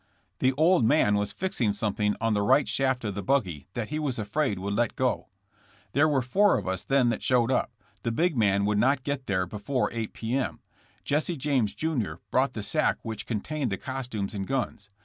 [0.39, 3.99] The old man was fixing something on the right shaft of the buggy that he
[3.99, 5.29] was afraid would let go.
[5.59, 9.03] *' There were four of us then that showed up— the big man would not
[9.03, 10.33] get there before 8 p.
[10.35, 10.59] m.
[11.03, 14.89] Jesse James, jr., brought the sack which contained the costumes and guns.